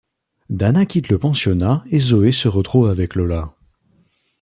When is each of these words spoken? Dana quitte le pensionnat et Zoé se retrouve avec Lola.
Dana 0.49 0.87
quitte 0.87 1.09
le 1.09 1.19
pensionnat 1.19 1.83
et 1.91 1.99
Zoé 1.99 2.31
se 2.31 2.47
retrouve 2.47 2.89
avec 2.89 3.13
Lola. 3.13 3.53